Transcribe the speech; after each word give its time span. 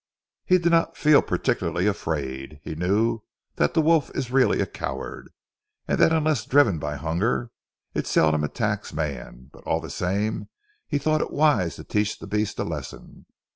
He 0.45 0.57
did 0.57 0.71
not 0.71 0.97
feel 0.97 1.21
particularly 1.21 1.85
afraid. 1.85 2.59
He 2.63 2.73
knew 2.73 3.21
that 3.57 3.75
the 3.75 3.83
wolf 3.83 4.09
is 4.15 4.31
really 4.31 4.59
a 4.59 4.65
coward, 4.65 5.29
and 5.87 5.99
that 5.99 6.11
unless 6.11 6.43
driven 6.43 6.79
by 6.79 6.95
hunger, 6.95 7.51
it 7.93 8.07
seldom 8.07 8.43
attacks 8.43 8.91
man, 8.93 9.51
but 9.53 9.63
all 9.65 9.79
the 9.79 9.91
same 9.91 10.49
he 10.87 10.97
thought 10.97 11.21
it 11.21 11.29
wise 11.29 11.75
to 11.75 11.83
teach 11.83 12.17
the 12.17 12.25
beast 12.25 12.57
a 12.57 12.63
lesson. 12.63 13.27